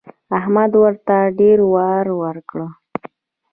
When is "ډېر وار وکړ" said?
1.39-2.59